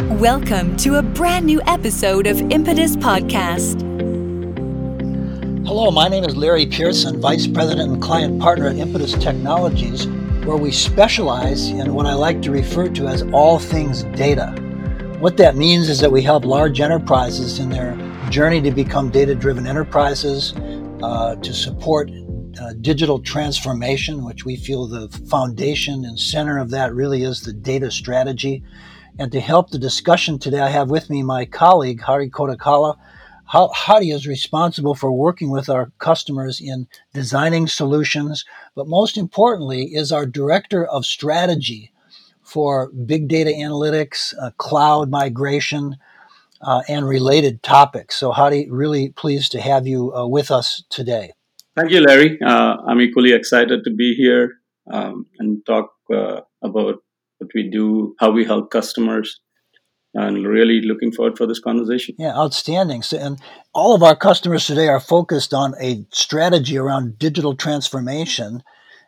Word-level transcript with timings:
Welcome 0.00 0.76
to 0.78 0.96
a 0.96 1.02
brand 1.02 1.46
new 1.46 1.62
episode 1.68 2.26
of 2.26 2.40
Impetus 2.50 2.96
Podcast. 2.96 3.80
Hello, 5.64 5.92
my 5.92 6.08
name 6.08 6.24
is 6.24 6.34
Larry 6.34 6.66
Pearson, 6.66 7.20
Vice 7.20 7.46
President 7.46 7.92
and 7.92 8.02
Client 8.02 8.42
Partner 8.42 8.66
at 8.66 8.76
Impetus 8.76 9.12
Technologies, 9.12 10.08
where 10.46 10.56
we 10.56 10.72
specialize 10.72 11.68
in 11.68 11.94
what 11.94 12.06
I 12.06 12.14
like 12.14 12.42
to 12.42 12.50
refer 12.50 12.88
to 12.88 13.06
as 13.06 13.22
all 13.32 13.60
things 13.60 14.02
data. 14.16 14.48
What 15.20 15.36
that 15.36 15.54
means 15.54 15.88
is 15.88 16.00
that 16.00 16.10
we 16.10 16.22
help 16.22 16.44
large 16.44 16.80
enterprises 16.80 17.60
in 17.60 17.68
their 17.68 17.96
journey 18.30 18.60
to 18.62 18.72
become 18.72 19.10
data 19.10 19.36
driven 19.36 19.64
enterprises, 19.64 20.54
uh, 21.04 21.36
to 21.36 21.54
support 21.54 22.10
uh, 22.60 22.72
digital 22.80 23.20
transformation, 23.20 24.24
which 24.24 24.44
we 24.44 24.56
feel 24.56 24.88
the 24.88 25.08
foundation 25.30 26.04
and 26.04 26.18
center 26.18 26.58
of 26.58 26.70
that 26.70 26.92
really 26.92 27.22
is 27.22 27.42
the 27.42 27.52
data 27.52 27.92
strategy 27.92 28.64
and 29.18 29.30
to 29.32 29.40
help 29.40 29.70
the 29.70 29.78
discussion 29.78 30.38
today, 30.38 30.60
I 30.60 30.70
have 30.70 30.90
with 30.90 31.08
me 31.08 31.22
my 31.22 31.44
colleague, 31.44 32.00
Hari 32.00 32.30
Kotakala. 32.30 32.96
Hari 33.46 34.10
is 34.10 34.26
responsible 34.26 34.94
for 34.94 35.12
working 35.12 35.50
with 35.50 35.68
our 35.68 35.92
customers 35.98 36.60
in 36.60 36.88
designing 37.12 37.68
solutions, 37.68 38.44
but 38.74 38.88
most 38.88 39.16
importantly, 39.16 39.94
is 39.94 40.10
our 40.10 40.26
director 40.26 40.84
of 40.84 41.04
strategy 41.04 41.92
for 42.42 42.90
big 42.90 43.28
data 43.28 43.50
analytics, 43.50 44.34
uh, 44.40 44.50
cloud 44.56 45.10
migration, 45.10 45.96
uh, 46.62 46.82
and 46.88 47.06
related 47.06 47.62
topics. 47.62 48.16
So, 48.16 48.32
Hari, 48.32 48.68
really 48.70 49.10
pleased 49.10 49.52
to 49.52 49.60
have 49.60 49.86
you 49.86 50.14
uh, 50.14 50.26
with 50.26 50.50
us 50.50 50.82
today. 50.88 51.32
Thank 51.76 51.90
you, 51.90 52.00
Larry. 52.00 52.38
Uh, 52.40 52.76
I'm 52.86 53.00
equally 53.00 53.32
excited 53.32 53.84
to 53.84 53.90
be 53.90 54.14
here 54.14 54.54
um, 54.90 55.26
and 55.38 55.64
talk 55.66 55.90
uh, 56.12 56.40
about 56.62 57.03
what 57.44 57.54
we 57.54 57.70
do, 57.70 58.14
how 58.18 58.30
we 58.30 58.44
help 58.44 58.70
customers, 58.70 59.40
and 60.14 60.46
really 60.46 60.80
looking 60.80 61.12
forward 61.12 61.36
for 61.36 61.46
this 61.46 61.60
conversation. 61.60 62.14
Yeah, 62.18 62.36
outstanding. 62.36 63.02
So, 63.02 63.18
and 63.18 63.38
all 63.74 63.94
of 63.94 64.02
our 64.02 64.16
customers 64.16 64.66
today 64.66 64.88
are 64.88 65.00
focused 65.00 65.52
on 65.52 65.74
a 65.80 66.06
strategy 66.12 66.78
around 66.78 67.18
digital 67.18 67.56
transformation. 67.56 68.62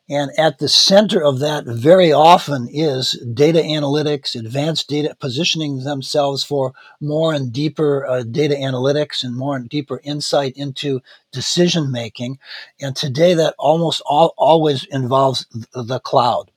And 0.09 0.31
at 0.39 0.59
the 0.59 0.69
center 0.69 1.21
of 1.21 1.41
that 1.41 1.65
very 1.67 2.13
often 2.13 2.69
is 2.71 3.13
data 3.35 3.59
analytics, 3.59 4.37
advanced 4.37 4.89
data, 4.89 5.17
positioning 5.19 5.83
themselves 5.83 6.45
for 6.45 6.75
more 7.01 7.33
and 7.33 7.53
deeper 7.53 8.07
uh, 8.07 8.23
data 8.23 8.55
analytics 8.55 9.25
and 9.25 9.37
more 9.37 9.57
and 9.57 9.69
deeper 9.69 10.01
insight 10.05 10.53
into 10.55 11.01
decision 11.33 11.91
making. 11.91 12.39
And 12.81 12.95
today 12.95 13.35
that 13.35 13.57
almost 13.59 14.01
all, 14.07 14.33
always 14.37 14.85
involves 14.85 15.47
the 15.73 15.99
cloud. 15.99 16.53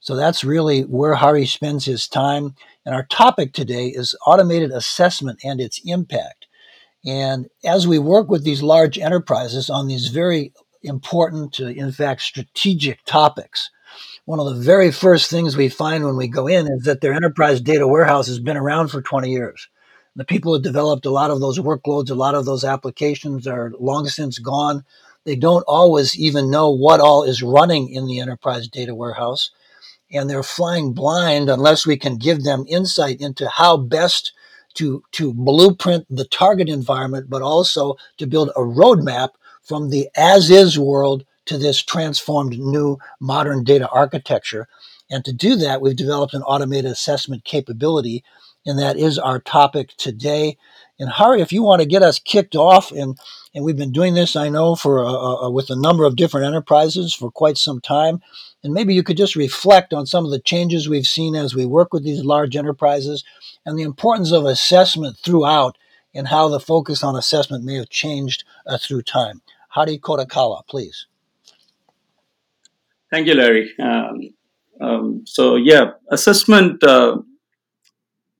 So 0.00 0.16
that's 0.16 0.44
really 0.44 0.80
where 0.82 1.14
Hari 1.14 1.46
spends 1.46 1.84
his 1.84 2.08
time. 2.08 2.54
And 2.84 2.94
our 2.94 3.04
topic 3.04 3.52
today 3.52 3.88
is 3.88 4.16
automated 4.26 4.70
assessment 4.70 5.40
and 5.44 5.60
its 5.60 5.80
impact. 5.84 6.46
And 7.04 7.48
as 7.64 7.86
we 7.86 7.98
work 7.98 8.28
with 8.28 8.44
these 8.44 8.62
large 8.62 8.98
enterprises 8.98 9.70
on 9.70 9.88
these 9.88 10.08
very 10.08 10.52
important, 10.82 11.60
in 11.60 11.92
fact, 11.92 12.22
strategic 12.22 13.04
topics, 13.04 13.70
one 14.24 14.40
of 14.40 14.46
the 14.46 14.62
very 14.62 14.90
first 14.90 15.30
things 15.30 15.56
we 15.56 15.68
find 15.68 16.04
when 16.04 16.16
we 16.16 16.28
go 16.28 16.46
in 16.46 16.66
is 16.66 16.84
that 16.84 17.00
their 17.00 17.12
enterprise 17.12 17.60
data 17.60 17.86
warehouse 17.86 18.26
has 18.26 18.38
been 18.38 18.56
around 18.56 18.88
for 18.88 19.02
20 19.02 19.30
years. 19.30 19.68
The 20.16 20.24
people 20.24 20.54
who 20.54 20.62
developed 20.62 21.06
a 21.06 21.10
lot 21.10 21.30
of 21.30 21.40
those 21.40 21.58
workloads, 21.58 22.10
a 22.10 22.14
lot 22.14 22.34
of 22.34 22.44
those 22.44 22.64
applications 22.64 23.46
are 23.46 23.72
long 23.78 24.06
since 24.06 24.38
gone. 24.38 24.84
They 25.24 25.36
don't 25.36 25.64
always 25.68 26.18
even 26.18 26.50
know 26.50 26.70
what 26.70 27.00
all 27.00 27.22
is 27.22 27.42
running 27.42 27.90
in 27.90 28.06
the 28.06 28.20
enterprise 28.20 28.66
data 28.68 28.94
warehouse 28.94 29.50
and 30.12 30.28
they're 30.28 30.42
flying 30.42 30.92
blind 30.92 31.48
unless 31.48 31.86
we 31.86 31.96
can 31.96 32.16
give 32.16 32.44
them 32.44 32.64
insight 32.68 33.20
into 33.20 33.48
how 33.48 33.76
best 33.76 34.32
to, 34.74 35.02
to 35.12 35.32
blueprint 35.34 36.06
the 36.10 36.24
target 36.24 36.68
environment, 36.68 37.28
but 37.28 37.42
also 37.42 37.96
to 38.18 38.26
build 38.26 38.50
a 38.50 38.60
roadmap 38.60 39.30
from 39.62 39.90
the 39.90 40.08
as 40.16 40.50
is 40.50 40.78
world 40.78 41.24
to 41.46 41.58
this 41.58 41.82
transformed 41.82 42.58
new 42.58 42.96
modern 43.20 43.64
data 43.64 43.88
architecture. 43.88 44.68
And 45.10 45.24
to 45.24 45.32
do 45.32 45.56
that, 45.56 45.80
we've 45.80 45.96
developed 45.96 46.34
an 46.34 46.42
automated 46.42 46.90
assessment 46.90 47.44
capability, 47.44 48.22
and 48.64 48.78
that 48.78 48.96
is 48.96 49.18
our 49.18 49.40
topic 49.40 49.90
today. 49.96 50.56
And 51.00 51.08
Hari, 51.08 51.40
if 51.40 51.50
you 51.50 51.62
want 51.62 51.80
to 51.80 51.88
get 51.88 52.02
us 52.02 52.18
kicked 52.18 52.54
off, 52.54 52.92
and 52.92 53.18
and 53.54 53.64
we've 53.64 53.76
been 53.76 53.90
doing 53.90 54.14
this, 54.14 54.36
I 54.36 54.50
know, 54.50 54.76
for 54.76 55.04
uh, 55.04 55.46
uh, 55.46 55.50
with 55.50 55.70
a 55.70 55.76
number 55.76 56.04
of 56.04 56.14
different 56.14 56.46
enterprises 56.46 57.14
for 57.14 57.30
quite 57.30 57.56
some 57.56 57.80
time, 57.80 58.20
and 58.62 58.74
maybe 58.74 58.94
you 58.94 59.02
could 59.02 59.16
just 59.16 59.34
reflect 59.34 59.94
on 59.94 60.04
some 60.04 60.26
of 60.26 60.30
the 60.30 60.38
changes 60.38 60.88
we've 60.88 61.06
seen 61.06 61.34
as 61.34 61.54
we 61.54 61.64
work 61.64 61.94
with 61.94 62.04
these 62.04 62.22
large 62.22 62.54
enterprises, 62.54 63.24
and 63.64 63.78
the 63.78 63.82
importance 63.82 64.30
of 64.30 64.44
assessment 64.44 65.16
throughout, 65.16 65.78
and 66.14 66.28
how 66.28 66.48
the 66.48 66.60
focus 66.60 67.02
on 67.02 67.16
assessment 67.16 67.64
may 67.64 67.76
have 67.76 67.88
changed 67.88 68.44
uh, 68.66 68.76
through 68.76 69.02
time. 69.02 69.40
Hari 69.68 69.98
Kotakala, 69.98 70.66
please. 70.68 71.06
Thank 73.10 73.26
you, 73.26 73.34
Larry. 73.34 73.72
Um, 73.78 74.34
um, 74.80 75.22
so 75.24 75.56
yeah, 75.56 75.92
assessment 76.10 76.84
uh, 76.84 77.18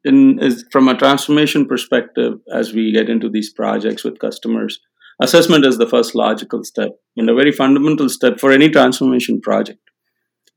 in 0.05 0.39
is 0.41 0.65
from 0.73 0.89
a 0.89 0.97
transformation 0.97 1.67
perspective 1.67 2.35
as 2.53 2.73
we 2.73 2.93
get 2.93 3.11
into 3.11 3.29
these 3.29 3.53
projects 3.53 4.05
with 4.05 4.19
customers 4.19 4.81
assessment 5.21 5.67
is 5.67 5.79
the 5.79 5.87
first 5.87 6.15
logical 6.15 6.65
step 6.65 6.91
and 7.17 7.29
a 7.29 7.35
very 7.35 7.53
fundamental 7.53 8.09
step 8.09 8.41
for 8.41 8.51
any 8.51 8.69
transformation 8.69 9.41
project. 9.41 9.81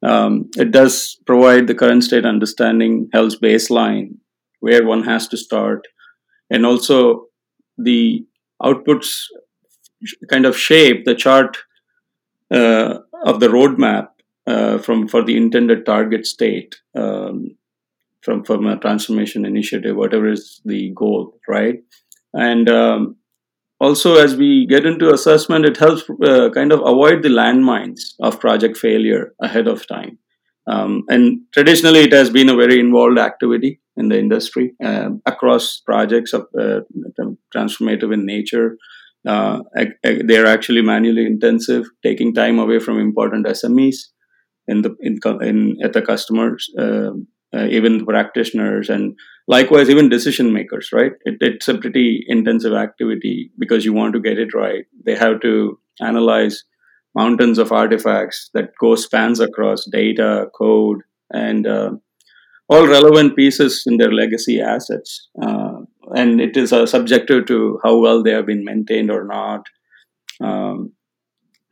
Um, 0.01 0.49
it 0.57 0.71
does 0.71 1.17
provide 1.25 1.67
the 1.67 1.75
current 1.75 2.03
state 2.03 2.25
understanding 2.25 3.09
helps 3.13 3.37
baseline 3.39 4.17
where 4.59 4.85
one 4.85 5.03
has 5.03 5.27
to 5.29 5.37
start 5.37 5.87
and 6.49 6.65
also 6.65 7.25
the 7.77 8.25
outputs 8.61 9.23
kind 10.29 10.45
of 10.45 10.57
shape 10.57 11.05
the 11.05 11.15
chart 11.15 11.57
uh, 12.51 12.99
of 13.25 13.39
the 13.39 13.47
roadmap 13.47 14.07
uh, 14.45 14.77
from 14.77 15.07
for 15.07 15.23
the 15.23 15.37
intended 15.37 15.85
target 15.85 16.25
state 16.25 16.75
um, 16.95 17.55
from 18.23 18.43
from 18.43 18.65
a 18.65 18.77
transformation 18.77 19.45
initiative, 19.45 19.95
whatever 19.95 20.29
is 20.29 20.61
the 20.65 20.91
goal, 20.95 21.39
right? 21.47 21.75
And 22.33 22.69
um, 22.69 23.17
also, 23.79 24.15
as 24.15 24.35
we 24.35 24.65
get 24.65 24.85
into 24.85 25.13
assessment, 25.13 25.65
it 25.65 25.77
helps 25.77 26.03
uh, 26.23 26.49
kind 26.51 26.71
of 26.71 26.79
avoid 26.79 27.21
the 27.21 27.29
landmines 27.29 28.13
of 28.21 28.39
project 28.39 28.77
failure 28.77 29.33
ahead 29.41 29.67
of 29.67 29.85
time. 29.87 30.17
Um, 30.67 31.03
and 31.09 31.41
traditionally, 31.51 31.99
it 31.99 32.13
has 32.13 32.29
been 32.29 32.49
a 32.49 32.55
very 32.55 32.79
involved 32.79 33.19
activity 33.19 33.81
in 33.97 34.07
the 34.07 34.17
industry 34.17 34.73
uh, 34.83 35.09
across 35.25 35.81
projects 35.85 36.33
of 36.33 36.47
uh, 36.57 36.79
transformative 37.53 38.13
in 38.13 38.25
nature. 38.25 38.77
Uh, 39.27 39.59
they're 40.03 40.45
actually 40.45 40.81
manually 40.81 41.25
intensive, 41.25 41.85
taking 42.03 42.33
time 42.33 42.59
away 42.59 42.79
from 42.79 42.99
important 42.99 43.45
SMEs 43.45 43.97
in 44.67 44.81
the 44.81 44.95
in, 45.01 45.19
in 45.41 45.77
at 45.83 45.93
the 45.93 46.01
customers 46.01 46.69
um, 46.79 47.27
uh, 47.53 47.65
even 47.65 48.05
practitioners 48.05 48.89
and 48.89 49.15
likewise 49.47 49.89
even 49.89 50.09
decision 50.09 50.53
makers 50.53 50.89
right? 50.91 51.11
It, 51.25 51.37
it's 51.41 51.67
a 51.67 51.77
pretty 51.77 52.23
intensive 52.27 52.73
activity 52.73 53.51
because 53.59 53.85
you 53.85 53.93
want 53.93 54.13
to 54.13 54.21
get 54.21 54.39
it 54.39 54.53
right. 54.53 54.85
They 55.05 55.15
have 55.15 55.41
to 55.41 55.79
analyze 56.01 56.63
mountains 57.15 57.59
of 57.59 57.71
artifacts 57.71 58.49
that 58.53 58.71
go 58.79 58.95
spans 58.95 59.39
across 59.39 59.85
data 59.85 60.47
code 60.57 61.01
and 61.31 61.67
uh, 61.67 61.91
all 62.69 62.87
relevant 62.87 63.35
pieces 63.35 63.83
in 63.85 63.97
their 63.97 64.11
legacy 64.11 64.59
assets. 64.59 65.29
Uh, 65.41 65.81
and 66.15 66.41
it 66.41 66.57
is 66.57 66.73
uh, 66.73 66.85
subjective 66.85 67.45
to 67.47 67.79
how 67.83 67.97
well 67.99 68.23
they 68.23 68.31
have 68.31 68.45
been 68.45 68.63
maintained 68.63 69.11
or 69.11 69.25
not. 69.25 69.65
Um, 70.41 70.93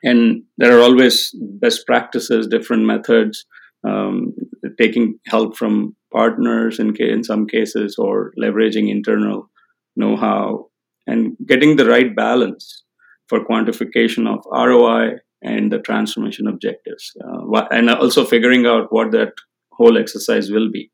and 0.04 0.44
there 0.58 0.78
are 0.78 0.82
always 0.82 1.36
best 1.60 1.86
practices 1.86 2.48
different 2.48 2.86
methods 2.86 3.46
um, 3.84 4.34
taking 4.80 5.20
help 5.28 5.58
from 5.58 5.96
partners 6.12 6.80
in, 6.80 6.96
in 6.98 7.24
some 7.24 7.48
cases 7.48 7.96
or 7.98 8.34
leveraging 8.42 8.90
internal 8.90 9.50
know-how 9.96 10.68
and 11.08 11.36
getting 11.48 11.76
the 11.76 11.86
right 11.86 12.16
balance 12.16 12.84
for 13.28 13.46
quantification 13.46 14.28
of 14.28 14.46
ROI 14.52 15.18
and 15.42 15.72
the 15.72 15.80
transformation 15.80 16.48
objectives 16.48 17.12
uh, 17.26 17.66
and 17.72 17.90
also 17.90 18.26
figuring 18.26 18.66
out 18.66 18.88
what 18.92 19.12
that 19.12 19.34
whole 19.72 19.98
exercise 19.98 20.52
will 20.52 20.70
be. 20.72 20.92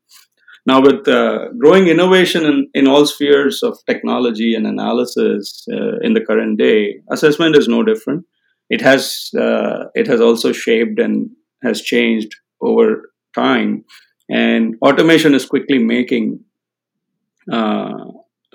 Now, 0.66 0.80
with 0.82 1.08
uh, 1.08 1.48
growing 1.58 1.88
innovation 1.88 2.44
in, 2.44 2.68
in 2.74 2.86
all 2.86 3.06
spheres 3.06 3.62
of 3.62 3.78
technology 3.86 4.54
and 4.54 4.66
analysis 4.66 5.66
uh, 5.72 5.98
in 6.02 6.12
the 6.12 6.20
current 6.20 6.58
day, 6.58 7.00
assessment 7.10 7.56
is 7.56 7.68
no 7.68 7.82
different. 7.82 8.24
It 8.68 8.82
has 8.82 9.30
uh, 9.38 9.84
it 9.94 10.06
has 10.06 10.20
also 10.20 10.52
shaped 10.52 10.98
and 10.98 11.30
has 11.62 11.80
changed 11.80 12.34
over 12.60 13.12
time. 13.34 13.84
And 14.30 14.76
automation 14.82 15.34
is 15.34 15.46
quickly 15.46 15.78
making, 15.78 16.40
uh, 17.50 18.04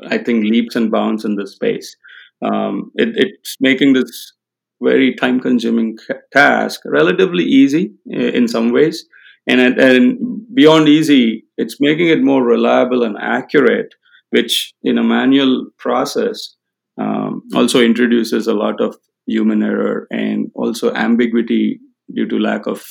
I 0.07 0.17
think, 0.17 0.45
leaps 0.45 0.75
and 0.75 0.91
bounds 0.91 1.25
in 1.25 1.35
this 1.35 1.53
space. 1.53 1.95
Um, 2.41 2.91
it, 2.95 3.09
it's 3.15 3.57
making 3.59 3.93
this 3.93 4.33
very 4.81 5.15
time 5.15 5.39
consuming 5.39 5.97
task 6.31 6.81
relatively 6.85 7.43
easy 7.43 7.93
in 8.05 8.47
some 8.47 8.71
ways 8.71 9.05
and 9.47 9.79
and 9.79 10.45
beyond 10.53 10.87
easy, 10.87 11.45
it's 11.57 11.77
making 11.79 12.09
it 12.09 12.23
more 12.23 12.43
reliable 12.43 13.03
and 13.03 13.17
accurate, 13.19 13.93
which 14.29 14.73
in 14.83 14.97
a 14.97 15.03
manual 15.03 15.67
process 15.77 16.55
um, 16.97 17.43
also 17.53 17.81
introduces 17.81 18.47
a 18.47 18.53
lot 18.53 18.79
of 18.79 18.95
human 19.25 19.63
error 19.63 20.07
and 20.11 20.51
also 20.55 20.93
ambiguity 20.93 21.79
due 22.13 22.27
to 22.27 22.39
lack 22.39 22.67
of 22.67 22.85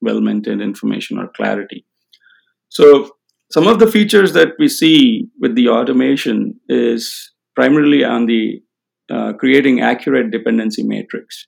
well 0.00 0.20
maintained 0.20 0.62
information 0.62 1.18
or 1.18 1.28
clarity. 1.36 1.84
So, 2.68 3.10
some 3.50 3.66
of 3.66 3.78
the 3.78 3.86
features 3.86 4.34
that 4.34 4.52
we 4.58 4.68
see 4.68 5.28
with 5.40 5.54
the 5.54 5.68
automation 5.68 6.60
is 6.68 7.32
primarily 7.56 8.04
on 8.04 8.26
the 8.26 8.60
uh, 9.10 9.32
creating 9.32 9.80
accurate 9.80 10.30
dependency 10.30 10.82
matrix 10.82 11.46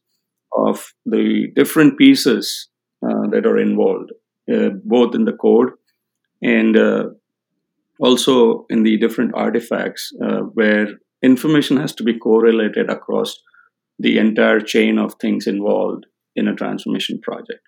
of 0.56 0.92
the 1.04 1.48
different 1.54 1.98
pieces 1.98 2.68
uh, 3.06 3.28
that 3.30 3.46
are 3.46 3.58
involved, 3.58 4.12
uh, 4.52 4.70
both 4.84 5.14
in 5.14 5.26
the 5.26 5.34
code 5.34 5.70
and 6.42 6.76
uh, 6.76 7.04
also 8.00 8.66
in 8.70 8.82
the 8.82 8.96
different 8.96 9.32
artifacts 9.34 10.12
uh, 10.24 10.40
where 10.54 10.88
information 11.22 11.76
has 11.76 11.94
to 11.94 12.02
be 12.02 12.18
correlated 12.18 12.88
across 12.88 13.36
the 13.98 14.18
entire 14.18 14.60
chain 14.60 14.98
of 14.98 15.14
things 15.14 15.46
involved 15.46 16.06
in 16.34 16.48
a 16.48 16.54
transformation 16.54 17.20
project. 17.22 17.60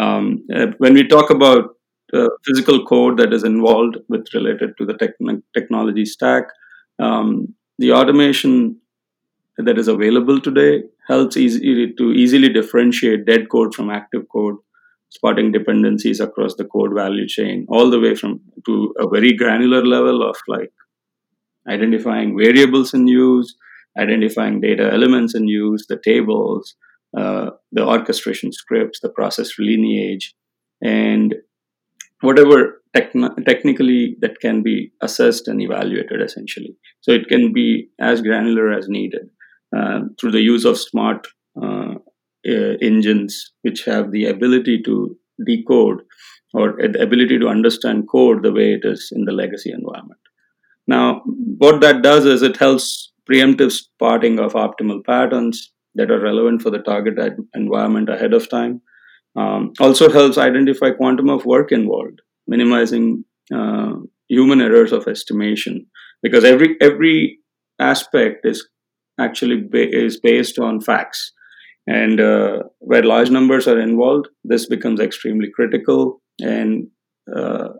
Um, 0.00 0.44
uh, 0.54 0.68
when 0.78 0.94
we 0.94 1.06
talk 1.06 1.30
about 1.30 1.70
uh, 2.14 2.28
physical 2.44 2.84
code 2.84 3.18
that 3.18 3.32
is 3.32 3.44
involved 3.44 3.96
with 4.08 4.26
related 4.34 4.76
to 4.78 4.86
the 4.86 4.94
techn- 4.94 5.42
technology 5.54 6.04
stack, 6.04 6.44
um, 6.98 7.54
the 7.78 7.92
automation 7.92 8.78
that 9.58 9.78
is 9.78 9.88
available 9.88 10.40
today 10.40 10.82
helps 11.08 11.36
easy 11.36 11.92
to 11.92 12.12
easily 12.12 12.48
differentiate 12.48 13.26
dead 13.26 13.48
code 13.50 13.74
from 13.74 13.90
active 13.90 14.22
code, 14.30 14.56
spotting 15.10 15.52
dependencies 15.52 16.20
across 16.20 16.54
the 16.54 16.64
code 16.64 16.94
value 16.94 17.26
chain, 17.26 17.66
all 17.68 17.90
the 17.90 18.00
way 18.00 18.14
from 18.14 18.40
to 18.66 18.94
a 18.98 19.08
very 19.08 19.32
granular 19.34 19.84
level 19.84 20.22
of 20.28 20.36
like 20.48 20.72
identifying 21.68 22.36
variables 22.36 22.94
in 22.94 23.06
use, 23.06 23.54
identifying 23.98 24.60
data 24.60 24.90
elements 24.92 25.34
in 25.34 25.46
use, 25.48 25.86
the 25.88 26.00
tables, 26.02 26.74
uh, 27.16 27.50
the 27.72 27.84
orchestration 27.84 28.52
scripts, 28.52 29.00
the 29.00 29.08
process 29.08 29.52
lineage, 29.58 30.34
and 30.82 31.34
whatever 32.20 32.82
techn- 32.96 33.44
technically 33.46 34.16
that 34.20 34.40
can 34.40 34.62
be 34.62 34.92
assessed 35.02 35.48
and 35.48 35.60
evaluated 35.60 36.22
essentially. 36.22 36.76
So 37.00 37.12
it 37.12 37.28
can 37.28 37.52
be 37.52 37.88
as 38.00 38.22
granular 38.22 38.72
as 38.72 38.88
needed 38.88 39.28
uh, 39.76 40.00
through 40.18 40.32
the 40.32 40.40
use 40.40 40.64
of 40.64 40.78
smart 40.78 41.26
uh, 41.60 41.94
uh, 42.48 42.74
engines, 42.82 43.52
which 43.62 43.84
have 43.84 44.10
the 44.10 44.26
ability 44.26 44.82
to 44.84 45.16
decode 45.46 46.02
or 46.54 46.76
the 46.78 47.02
ability 47.02 47.38
to 47.38 47.48
understand 47.48 48.08
code 48.10 48.42
the 48.42 48.52
way 48.52 48.74
it 48.74 48.82
is 48.84 49.10
in 49.12 49.24
the 49.24 49.32
legacy 49.32 49.70
environment. 49.70 50.20
Now, 50.86 51.22
what 51.24 51.80
that 51.80 52.02
does 52.02 52.26
is 52.26 52.42
it 52.42 52.56
helps 52.56 53.12
preemptive 53.30 53.72
spotting 53.72 54.38
of 54.38 54.52
optimal 54.52 55.04
patterns 55.04 55.72
that 55.94 56.10
are 56.10 56.20
relevant 56.20 56.62
for 56.62 56.70
the 56.70 56.78
target 56.78 57.14
environment 57.54 58.08
ahead 58.08 58.32
of 58.32 58.48
time. 58.48 58.80
Um, 59.36 59.72
also 59.80 60.10
helps 60.10 60.36
identify 60.36 60.90
quantum 60.90 61.30
of 61.30 61.46
work 61.46 61.72
involved, 61.72 62.20
minimizing 62.46 63.24
uh, 63.54 63.94
human 64.28 64.60
errors 64.60 64.92
of 64.92 65.08
estimation. 65.08 65.86
Because 66.22 66.44
every 66.44 66.76
every 66.80 67.38
aspect 67.78 68.44
is 68.44 68.68
actually 69.18 69.62
ba- 69.70 69.94
is 69.94 70.20
based 70.20 70.58
on 70.58 70.80
facts. 70.80 71.32
And 71.86 72.20
uh, 72.20 72.62
where 72.78 73.02
large 73.02 73.30
numbers 73.30 73.66
are 73.66 73.80
involved 73.80 74.28
this 74.44 74.66
becomes 74.66 75.00
extremely 75.00 75.48
critical 75.52 76.22
and 76.40 76.86
uh, 77.34 77.70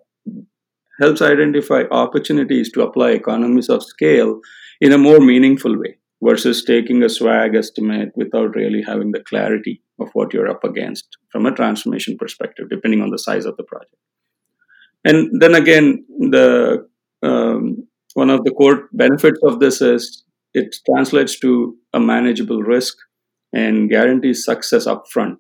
helps 1.01 1.23
identify 1.23 1.85
opportunities 1.91 2.71
to 2.73 2.83
apply 2.83 3.11
economies 3.11 3.69
of 3.69 3.83
scale 3.83 4.41
in 4.81 4.93
a 4.93 4.99
more 4.99 5.21
meaningful 5.21 5.79
way 5.79 5.99
versus 6.23 6.65
taking 6.65 7.03
a 7.03 7.09
swag 7.09 7.55
estimate 7.55 8.11
without 8.15 8.55
really 8.55 8.83
having 8.83 9.11
the 9.13 9.23
clarity 9.25 9.83
of 10.01 10.09
what 10.13 10.33
you're 10.33 10.49
up 10.49 10.65
against 10.65 11.07
from 11.31 11.47
a 11.47 11.53
transformation 11.53 12.17
perspective, 12.17 12.67
depending 12.71 13.03
on 13.03 13.11
the 13.11 13.19
size 13.19 13.45
of 13.45 13.57
the 13.57 13.65
project. 13.65 13.95
And 15.05 15.41
then 15.41 15.55
again, 15.55 16.05
the 16.19 16.87
um, 17.23 17.89
one 18.15 18.31
of 18.31 18.45
the 18.45 18.53
core 18.53 18.89
benefits 18.93 19.41
of 19.43 19.59
this 19.59 19.81
is 19.81 20.25
it 20.55 20.77
translates 20.87 21.39
to 21.41 21.77
a 21.93 22.01
manageable 22.01 22.63
risk 22.63 22.97
and 23.53 23.89
guarantees 23.89 24.45
success 24.45 24.87
upfront 24.87 25.37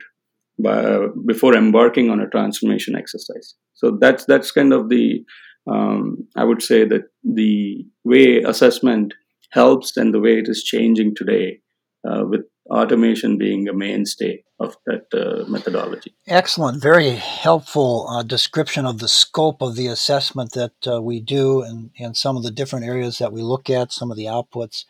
by, 0.58 1.06
before 1.26 1.54
embarking 1.54 2.10
on 2.10 2.20
a 2.20 2.28
transformation 2.28 2.96
exercise. 2.96 3.54
So 3.74 3.98
that's 4.00 4.24
that's 4.24 4.50
kind 4.50 4.72
of 4.72 4.88
the 4.88 5.24
um, 5.70 6.26
I 6.36 6.44
would 6.44 6.62
say 6.62 6.84
that 6.84 7.02
the 7.22 7.84
way 8.04 8.42
assessment 8.42 9.14
helps 9.52 9.96
and 9.96 10.12
the 10.12 10.20
way 10.20 10.38
it 10.38 10.48
is 10.48 10.62
changing 10.62 11.14
today 11.14 11.60
uh, 12.08 12.24
with 12.24 12.42
automation 12.70 13.38
being 13.38 13.68
a 13.68 13.72
mainstay 13.72 14.42
of 14.58 14.76
that 14.86 15.06
uh, 15.12 15.44
methodology. 15.48 16.14
Excellent. 16.26 16.80
Very 16.80 17.10
helpful 17.10 18.06
uh, 18.08 18.22
description 18.22 18.86
of 18.86 18.98
the 18.98 19.08
scope 19.08 19.60
of 19.60 19.76
the 19.76 19.88
assessment 19.88 20.52
that 20.52 20.72
uh, 20.86 21.02
we 21.02 21.20
do 21.20 21.62
and, 21.62 21.90
and 21.98 22.16
some 22.16 22.36
of 22.36 22.42
the 22.42 22.50
different 22.50 22.86
areas 22.86 23.18
that 23.18 23.32
we 23.32 23.42
look 23.42 23.68
at, 23.68 23.92
some 23.92 24.10
of 24.10 24.16
the 24.16 24.26
outputs, 24.26 24.84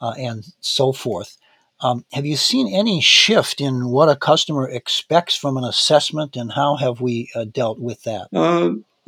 uh, 0.00 0.14
and 0.18 0.44
so 0.60 0.92
forth. 0.92 1.38
Um, 1.80 2.04
have 2.12 2.26
you 2.26 2.36
seen 2.36 2.72
any 2.72 3.00
shift 3.00 3.60
in 3.60 3.88
what 3.88 4.08
a 4.08 4.16
customer 4.16 4.68
expects 4.68 5.36
from 5.36 5.56
an 5.56 5.64
assessment 5.64 6.36
and 6.36 6.52
how 6.52 6.76
have 6.76 7.00
we 7.00 7.30
uh, 7.34 7.44
dealt 7.44 7.80
with 7.80 8.02
that? 8.02 8.28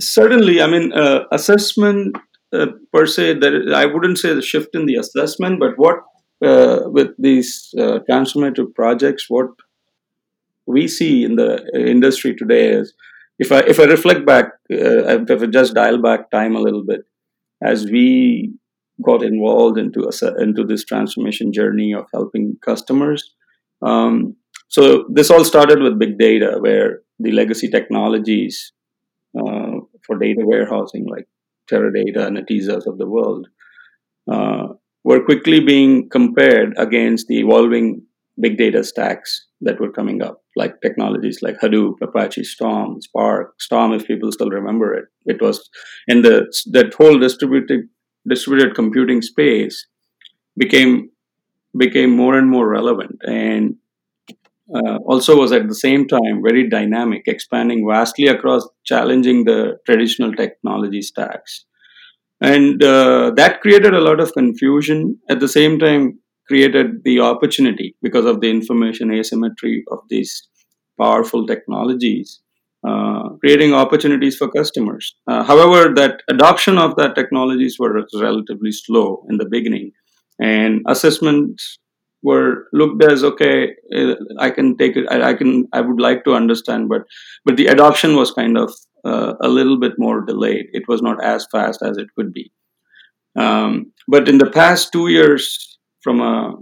certainly. 0.01 0.61
I 0.61 0.67
mean, 0.67 0.93
assessment 1.31 2.17
per 2.93 3.07
se, 3.07 3.35
that 3.43 3.73
I 3.75 3.87
wouldn't 3.87 4.19
say 4.19 4.35
the 4.35 4.43
shift 4.43 4.75
in 4.75 4.87
the 4.87 4.97
assessment, 4.97 5.61
but 5.61 5.73
what 5.77 5.99
uh, 6.45 6.81
with 6.97 7.11
these 7.19 7.51
uh, 7.79 7.99
transformative 8.09 8.75
projects, 8.75 9.27
what 9.29 9.51
we 10.67 10.89
see 10.89 11.25
in 11.25 11.37
the 11.37 11.51
industry 11.75 12.35
today 12.35 12.69
is, 12.69 12.95
if 13.39 13.51
I 13.53 13.61
if 13.61 13.81
I 13.81 13.85
reflect 13.85 14.27
back, 14.27 14.47
uh, 14.73 15.23
if 15.35 15.43
I 15.43 15.47
just 15.47 15.75
dial 15.75 16.01
back 16.01 16.31
time 16.31 16.55
a 16.57 16.61
little 16.61 16.85
bit, 16.93 17.03
as 17.63 17.85
we 17.87 18.53
got 19.03 19.23
involved 19.23 19.79
into 19.79 20.09
a, 20.09 20.43
into 20.43 20.65
this 20.65 20.85
transformation 20.85 21.53
journey 21.53 21.93
of 21.93 22.07
helping 22.13 22.57
customers. 22.65 23.35
Um, 23.83 24.37
so 24.69 25.05
this 25.13 25.31
all 25.31 25.45
started 25.45 25.83
with 25.83 25.99
big 25.99 26.19
data, 26.19 26.59
where 26.61 27.01
the 27.19 27.33
legacy 27.33 27.69
technologies 27.69 28.73
uh, 29.39 29.73
for 30.07 30.19
data 30.19 30.43
warehousing, 30.45 31.07
like 31.09 31.27
Teradata 31.71 32.27
and 32.27 32.39
Netezza's 32.39 32.87
of 32.87 32.99
the 32.99 33.09
world, 33.09 33.47
uh, 34.31 34.69
were 35.05 35.25
quickly 35.25 35.61
being 35.61 36.09
compared 36.09 36.75
against 36.79 37.29
the 37.29 37.39
evolving 37.41 38.03
big 38.41 38.59
data 38.59 38.83
stacks 38.83 39.47
that 39.61 39.81
were 39.81 39.93
coming 39.93 40.23
up, 40.23 40.43
like 40.57 40.81
technologies 40.81 41.41
like 41.43 41.59
Hadoop, 41.59 41.95
Apache 42.03 42.45
Storm, 42.45 43.01
Spark, 43.01 43.55
Storm, 43.61 43.93
if 43.93 44.07
people 44.07 44.33
still 44.33 44.51
remember 44.51 44.93
it. 44.95 45.05
It 45.27 45.41
was 45.41 45.69
in 46.09 46.23
the 46.23 46.53
that 46.73 46.95
whole 46.95 47.19
distributed 47.19 47.89
distributed 48.27 48.75
computing 48.75 49.23
space 49.23 49.87
became 50.57 51.11
became 51.77 52.11
more 52.11 52.39
and 52.39 52.49
more 52.49 52.69
relevant 52.69 53.17
and 53.27 53.77
uh, 54.75 54.97
also 55.07 55.37
was 55.37 55.53
at 55.53 55.69
the 55.69 55.75
same 55.75 56.07
time 56.07 56.43
very 56.43 56.69
dynamic, 56.69 57.23
expanding 57.27 57.87
vastly 57.89 58.29
across 58.29 58.67
challenging 58.85 59.45
the 59.45 59.77
traditional 59.87 60.33
technology 60.33 61.03
stacks. 61.03 61.65
And 62.41 62.83
uh, 62.83 63.33
that 63.37 63.61
created 63.61 63.95
a 63.95 64.01
lot 64.01 64.21
of 64.21 64.33
confusion 64.33 65.19
at 65.31 65.41
the 65.41 65.49
same 65.49 65.79
time 65.79 66.19
created 66.47 67.03
the 67.05 67.21
opportunity 67.21 67.97
because 68.03 68.27
of 68.27 68.41
the 68.41 68.51
information 68.51 69.13
asymmetry 69.13 69.85
of 69.91 70.01
these 70.11 70.47
powerful 71.01 71.47
technologies 71.47 72.41
uh, 72.87 73.31
creating 73.41 73.73
opportunities 73.73 74.37
for 74.37 74.51
customers. 74.51 75.17
Uh, 75.27 75.43
however 75.43 75.95
that 75.95 76.21
adoption 76.29 76.77
of 76.77 76.95
that 76.97 77.15
technologies 77.15 77.79
were 77.79 78.05
relatively 78.21 78.71
slow 78.71 79.25
in 79.31 79.39
the 79.39 79.47
beginning 79.47 79.91
and 80.39 80.83
assessments 80.87 81.79
were 82.25 82.67
looked 82.73 83.03
as 83.05 83.23
okay 83.23 83.69
uh, 83.97 84.15
i 84.39 84.51
can 84.51 84.77
take 84.77 84.97
it 84.97 85.07
I, 85.11 85.35
can 85.35 85.67
i 85.73 85.81
would 85.81 86.01
like 86.01 86.25
to 86.25 86.35
understand 86.35 86.89
but 86.89 87.03
but 87.45 87.57
the 87.57 87.67
adoption 87.67 88.17
was 88.17 88.33
kind 88.33 88.59
of 88.59 88.73
uh, 89.05 89.35
a 89.41 89.49
little 89.49 89.79
bit 89.79 89.93
more 89.99 90.25
delayed. 90.25 90.67
It 90.73 90.89
was 90.89 91.03
not 91.03 91.23
as 91.23 91.47
fast 91.53 91.83
as 91.83 91.99
it 91.99 92.09
could 92.17 92.33
be. 92.33 92.51
Um, 93.37 93.93
but 94.09 94.29
in 94.29 94.39
the 94.39 94.51
past 94.51 94.93
two 94.93 95.09
years, 95.09 95.79
from 96.03 96.21
uh, 96.21 96.53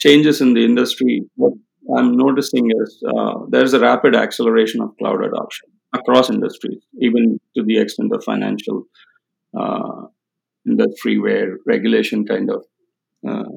changes 0.00 0.40
in 0.40 0.54
the 0.54 0.64
industry, 0.64 1.22
what 1.36 1.52
I'm 1.96 2.16
noticing 2.16 2.70
is 2.82 3.02
uh, 3.16 3.34
there's 3.48 3.74
a 3.74 3.80
rapid 3.80 4.14
acceleration 4.14 4.80
of 4.80 4.96
cloud 4.98 5.24
adoption 5.24 5.68
across 5.94 6.30
industries, 6.30 6.82
even 7.00 7.40
to 7.56 7.64
the 7.64 7.78
extent 7.78 8.12
of 8.14 8.22
financial 8.24 8.84
uh, 9.58 10.06
industry, 10.66 11.18
where 11.18 11.58
regulation 11.66 12.24
kind 12.24 12.48
of 12.50 12.64
uh, 13.28 13.50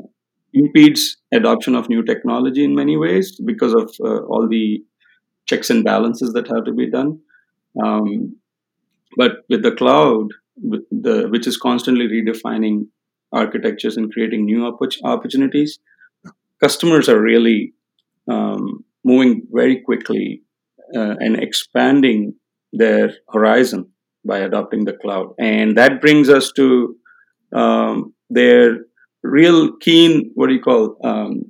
impedes 0.53 1.17
adoption 1.33 1.75
of 1.75 1.89
new 1.89 2.03
technology 2.03 2.63
in 2.63 2.75
many 2.75 2.97
ways 2.97 3.39
because 3.43 3.73
of 3.73 3.93
uh, 4.03 4.23
all 4.25 4.47
the 4.47 4.83
checks 5.45 5.69
and 5.69 5.83
balances 5.83 6.33
that 6.33 6.47
have 6.47 6.65
to 6.65 6.73
be 6.73 6.89
done. 6.89 7.19
Um, 7.83 8.37
but 9.17 9.31
with 9.49 9.63
the 9.63 9.71
cloud, 9.71 10.27
with 10.55 10.83
the 10.91 11.27
which 11.29 11.47
is 11.47 11.57
constantly 11.57 12.07
redefining 12.07 12.87
architectures 13.31 13.97
and 13.97 14.11
creating 14.13 14.45
new 14.45 14.65
opportunities, 15.03 15.79
customers 16.61 17.09
are 17.09 17.21
really 17.21 17.73
um, 18.29 18.85
moving 19.03 19.47
very 19.51 19.81
quickly 19.81 20.43
uh, 20.95 21.15
and 21.19 21.41
expanding 21.41 22.35
their 22.71 23.11
horizon 23.31 23.89
by 24.25 24.39
adopting 24.39 24.85
the 24.85 24.93
cloud. 24.93 25.33
And 25.39 25.77
that 25.77 25.99
brings 25.99 26.29
us 26.29 26.51
to 26.53 26.95
um, 27.53 28.13
their 28.29 28.85
real 29.23 29.75
keen, 29.77 30.31
what 30.35 30.47
do 30.47 30.53
you 30.53 30.61
call, 30.61 30.97
um, 31.03 31.43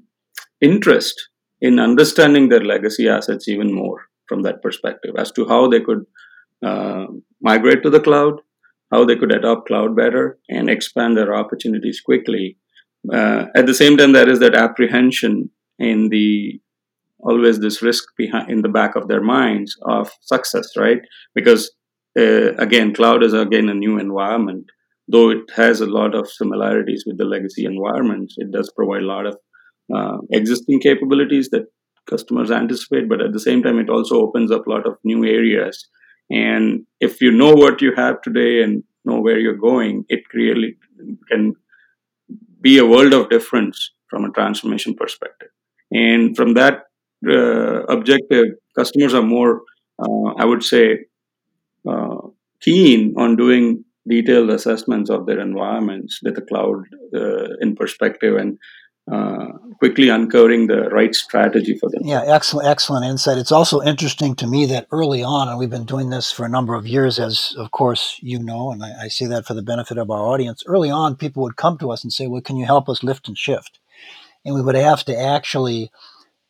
interest 0.61 1.29
in 1.61 1.79
understanding 1.79 2.49
their 2.49 2.63
legacy 2.63 3.07
assets 3.09 3.47
even 3.47 3.73
more 3.73 4.01
from 4.27 4.43
that 4.43 4.61
perspective 4.61 5.15
as 5.17 5.31
to 5.31 5.47
how 5.47 5.67
they 5.67 5.79
could 5.79 6.05
uh, 6.65 7.05
migrate 7.41 7.83
to 7.83 7.89
the 7.89 7.99
cloud, 7.99 8.39
how 8.91 9.03
they 9.03 9.15
could 9.15 9.33
adopt 9.33 9.67
cloud 9.67 9.95
better, 9.95 10.39
and 10.49 10.69
expand 10.69 11.17
their 11.17 11.35
opportunities 11.35 12.01
quickly. 12.01 12.57
Uh, 13.11 13.45
at 13.55 13.65
the 13.65 13.73
same 13.73 13.97
time, 13.97 14.13
there 14.13 14.29
is 14.29 14.39
that 14.39 14.55
apprehension 14.55 15.49
in 15.79 16.09
the 16.09 16.59
always 17.19 17.59
this 17.59 17.81
risk 17.81 18.03
behind 18.17 18.51
in 18.51 18.61
the 18.61 18.69
back 18.69 18.95
of 18.95 19.07
their 19.07 19.21
minds 19.21 19.75
of 19.83 20.11
success, 20.21 20.71
right? 20.77 20.99
Because 21.33 21.71
uh, 22.17 22.53
again, 22.55 22.93
cloud 22.93 23.23
is 23.23 23.33
again 23.33 23.69
a 23.69 23.73
new 23.73 23.97
environment. 23.97 24.65
Though 25.07 25.29
it 25.29 25.51
has 25.55 25.81
a 25.81 25.85
lot 25.85 26.15
of 26.15 26.29
similarities 26.29 27.03
with 27.05 27.17
the 27.17 27.25
legacy 27.25 27.65
environments, 27.65 28.35
it 28.37 28.51
does 28.51 28.71
provide 28.75 29.01
a 29.01 29.05
lot 29.05 29.25
of 29.25 29.37
uh, 29.93 30.17
existing 30.31 30.79
capabilities 30.79 31.49
that 31.49 31.65
customers 32.09 32.51
anticipate. 32.51 33.09
But 33.09 33.21
at 33.21 33.33
the 33.33 33.39
same 33.39 33.63
time, 33.63 33.79
it 33.79 33.89
also 33.89 34.21
opens 34.21 34.51
up 34.51 34.65
a 34.65 34.69
lot 34.69 34.87
of 34.87 34.97
new 35.03 35.25
areas. 35.25 35.87
And 36.29 36.85
if 36.99 37.21
you 37.21 37.31
know 37.31 37.53
what 37.53 37.81
you 37.81 37.93
have 37.95 38.21
today 38.21 38.63
and 38.63 38.83
know 39.05 39.19
where 39.19 39.39
you're 39.39 39.57
going, 39.57 40.05
it 40.07 40.21
really 40.33 40.77
can 41.29 41.53
be 42.61 42.77
a 42.77 42.85
world 42.85 43.13
of 43.13 43.29
difference 43.29 43.91
from 44.09 44.23
a 44.23 44.31
transformation 44.31 44.95
perspective. 44.95 45.49
And 45.91 46.35
from 46.35 46.53
that 46.53 46.83
uh, 47.29 47.83
objective, 47.83 48.45
customers 48.75 49.13
are 49.13 49.21
more, 49.21 49.61
uh, 49.99 50.33
I 50.37 50.45
would 50.45 50.63
say, 50.63 50.99
uh, 51.87 52.17
keen 52.61 53.13
on 53.17 53.35
doing 53.35 53.82
detailed 54.07 54.49
assessments 54.49 55.09
of 55.09 55.25
their 55.25 55.39
environments 55.39 56.19
with 56.23 56.35
the 56.35 56.41
cloud 56.41 56.83
uh, 57.15 57.55
in 57.61 57.75
perspective 57.75 58.35
and 58.35 58.57
uh, 59.11 59.47
quickly 59.79 60.07
uncovering 60.07 60.67
the 60.67 60.89
right 60.89 61.13
strategy 61.13 61.77
for 61.77 61.89
them. 61.89 62.03
Yeah, 62.05 62.23
excellent, 62.25 62.69
excellent 62.69 63.05
insight. 63.05 63.37
It's 63.37 63.51
also 63.51 63.81
interesting 63.81 64.33
to 64.35 64.47
me 64.47 64.65
that 64.67 64.87
early 64.91 65.21
on, 65.23 65.49
and 65.49 65.57
we've 65.57 65.69
been 65.69 65.85
doing 65.85 66.09
this 66.09 66.31
for 66.31 66.45
a 66.45 66.49
number 66.49 66.73
of 66.73 66.87
years, 66.87 67.19
as 67.19 67.53
of 67.57 67.71
course 67.71 68.17
you 68.21 68.39
know, 68.39 68.71
and 68.71 68.81
I, 68.81 69.03
I 69.03 69.07
say 69.09 69.25
that 69.25 69.45
for 69.45 69.53
the 69.53 69.61
benefit 69.61 69.97
of 69.97 70.09
our 70.09 70.21
audience. 70.21 70.63
Early 70.65 70.89
on, 70.89 71.17
people 71.17 71.43
would 71.43 71.57
come 71.57 71.77
to 71.79 71.91
us 71.91 72.03
and 72.03 72.13
say, 72.13 72.27
"Well, 72.27 72.41
can 72.41 72.55
you 72.55 72.65
help 72.65 72.87
us 72.87 73.03
lift 73.03 73.27
and 73.27 73.37
shift?" 73.37 73.79
And 74.45 74.55
we 74.55 74.61
would 74.61 74.75
have 74.75 75.03
to 75.05 75.17
actually 75.17 75.91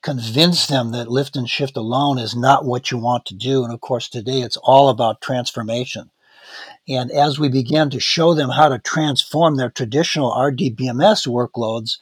convince 0.03 0.67
them 0.67 0.91
that 0.91 1.07
lift 1.07 1.35
and 1.35 1.49
shift 1.49 1.75
alone 1.77 2.19
is 2.19 2.35
not 2.35 2.65
what 2.65 2.91
you 2.91 2.99
want 2.99 3.25
to 3.25 3.35
do. 3.35 3.63
And 3.63 3.73
of 3.73 3.81
course, 3.81 4.09
today 4.09 4.41
it's 4.41 4.57
all 4.57 4.89
about 4.89 5.21
transformation. 5.21 6.11
And 6.87 7.11
as 7.11 7.39
we 7.39 7.49
began 7.49 7.89
to 7.91 7.99
show 7.99 8.33
them 8.33 8.49
how 8.49 8.69
to 8.69 8.79
transform 8.79 9.55
their 9.55 9.69
traditional 9.69 10.31
RDBMS 10.31 11.27
workloads, 11.27 11.97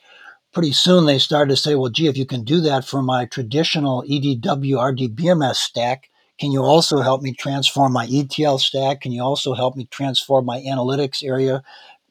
pretty 0.51 0.71
soon 0.73 1.05
they 1.05 1.19
started 1.19 1.49
to 1.51 1.57
say, 1.57 1.75
well, 1.75 1.89
gee, 1.89 2.07
if 2.07 2.17
you 2.17 2.25
can 2.25 2.43
do 2.43 2.61
that 2.61 2.85
for 2.85 3.01
my 3.01 3.25
traditional 3.25 4.03
EDW 4.03 4.75
RDBMS 4.75 5.55
stack, 5.55 6.09
can 6.39 6.51
you 6.51 6.63
also 6.63 7.01
help 7.01 7.21
me 7.21 7.33
transform 7.33 7.93
my 7.93 8.07
ETL 8.11 8.57
stack? 8.57 9.01
Can 9.01 9.11
you 9.11 9.21
also 9.21 9.53
help 9.53 9.75
me 9.75 9.85
transform 9.91 10.45
my 10.45 10.59
analytics 10.61 11.23
area, 11.23 11.63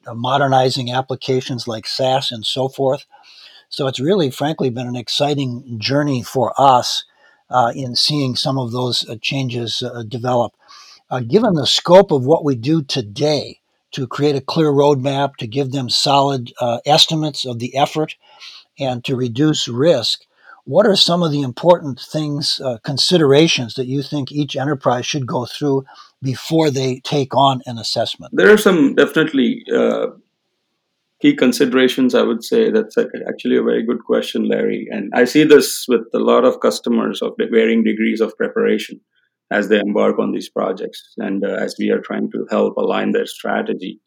uh, 0.07 0.13
modernizing 0.13 0.91
applications 0.91 1.67
like 1.67 1.85
SAS 1.85 2.31
and 2.31 2.45
so 2.45 2.69
forth? 2.69 3.05
So 3.67 3.87
it's 3.87 3.99
really, 3.99 4.31
frankly, 4.31 4.69
been 4.69 4.87
an 4.87 4.95
exciting 4.95 5.77
journey 5.79 6.23
for 6.23 6.53
us 6.57 7.03
uh, 7.49 7.73
in 7.75 7.95
seeing 7.95 8.35
some 8.35 8.57
of 8.57 8.71
those 8.71 9.07
uh, 9.09 9.17
changes 9.21 9.81
uh, 9.81 10.03
develop. 10.03 10.53
Uh, 11.11 11.19
given 11.19 11.53
the 11.53 11.67
scope 11.67 12.11
of 12.11 12.25
what 12.25 12.45
we 12.45 12.55
do 12.55 12.81
today, 12.81 13.59
to 13.91 14.07
create 14.07 14.35
a 14.35 14.41
clear 14.41 14.71
roadmap, 14.71 15.35
to 15.35 15.45
give 15.45 15.71
them 15.71 15.89
solid 15.89 16.51
uh, 16.61 16.79
estimates 16.85 17.45
of 17.45 17.59
the 17.59 17.75
effort, 17.75 18.15
and 18.79 19.03
to 19.03 19.17
reduce 19.17 19.67
risk, 19.67 20.21
what 20.63 20.85
are 20.85 20.95
some 20.95 21.21
of 21.21 21.31
the 21.31 21.41
important 21.41 21.99
things, 21.99 22.61
uh, 22.63 22.77
considerations 22.83 23.73
that 23.73 23.87
you 23.87 24.01
think 24.01 24.31
each 24.31 24.55
enterprise 24.55 25.05
should 25.05 25.27
go 25.27 25.45
through 25.45 25.83
before 26.21 26.69
they 26.69 27.01
take 27.01 27.35
on 27.35 27.61
an 27.65 27.77
assessment? 27.77 28.31
There 28.33 28.53
are 28.53 28.57
some 28.57 28.95
definitely 28.95 29.65
uh, 29.75 30.07
key 31.21 31.35
considerations, 31.35 32.15
I 32.15 32.21
would 32.21 32.43
say 32.43 32.71
that's 32.71 32.97
actually 32.97 33.57
a 33.57 33.63
very 33.63 33.85
good 33.85 34.05
question, 34.05 34.47
Larry. 34.47 34.87
And 34.89 35.11
I 35.13 35.25
see 35.25 35.43
this 35.43 35.85
with 35.87 36.07
a 36.13 36.19
lot 36.19 36.45
of 36.45 36.61
customers 36.61 37.21
of 37.21 37.33
varying 37.37 37.83
degrees 37.83 38.21
of 38.21 38.37
preparation 38.37 39.01
as 39.51 39.67
they 39.67 39.79
embark 39.79 40.17
on 40.17 40.31
these 40.31 40.49
projects 40.49 41.13
and 41.17 41.43
uh, 41.43 41.55
as 41.55 41.75
we 41.77 41.91
are 41.91 41.99
trying 41.99 42.31
to 42.31 42.47
help 42.49 42.77
align 42.77 43.11
their 43.11 43.25
strategy. 43.25 43.99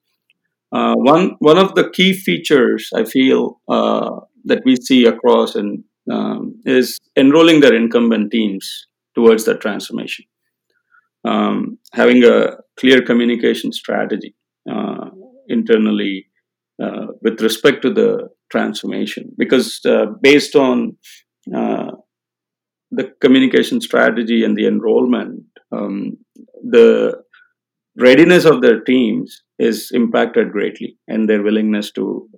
Uh, 0.73 0.95
one 0.95 1.37
one 1.39 1.59
of 1.59 1.75
the 1.75 1.91
key 1.91 2.13
features 2.13 2.91
I 2.95 3.05
feel 3.05 3.61
uh, 3.69 4.21
that 4.45 4.63
we 4.65 4.77
see 4.77 5.05
across 5.07 5.55
and 5.55 5.85
um, 6.11 6.61
is 6.65 6.99
enrolling 7.17 7.61
their 7.61 7.75
incumbent 7.75 8.33
teams 8.33 8.87
towards 9.15 9.45
that 9.45 9.61
transformation, 9.61 10.25
um, 11.25 11.79
having 11.93 12.25
a 12.25 12.57
clear 12.77 13.01
communication 13.03 13.73
strategy 13.73 14.35
uh, 14.71 15.11
internally 15.49 16.27
uh, 16.83 17.07
with 17.23 17.41
respect 17.41 17.83
to 17.83 17.93
the 17.93 18.29
transformation 18.51 19.33
because 19.39 19.81
uh, 19.87 20.07
based 20.21 20.57
on 20.57 20.97
uh, 21.55 21.93
the 22.97 23.13
communication 23.21 23.81
strategy 23.81 24.45
and 24.45 24.57
the 24.57 24.67
enrollment 24.67 25.43
um, 25.73 26.17
the 26.63 27.15
readiness 27.97 28.45
of 28.45 28.61
their 28.61 28.81
teams 28.81 29.43
is 29.59 29.91
impacted 29.93 30.53
greatly 30.53 30.97
and 31.09 31.29
their 31.29 31.43
willingness 31.43 31.93
to 31.93 32.29